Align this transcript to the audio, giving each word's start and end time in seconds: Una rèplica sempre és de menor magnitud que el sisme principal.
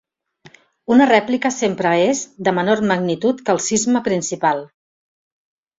Una 0.95 1.05
rèplica 1.11 1.51
sempre 1.57 1.93
és 2.07 2.23
de 2.49 2.55
menor 2.61 2.83
magnitud 2.95 3.45
que 3.49 3.57
el 3.59 3.65
sisme 3.71 4.05
principal. 4.11 4.71